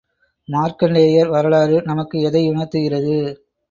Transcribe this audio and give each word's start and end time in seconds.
மார்க்கண்டேயர் 0.49 1.29
வரலாறு 1.29 1.77
நமக்கு 1.85 2.17
எதையுணர்த்துகிறது? 2.29 3.17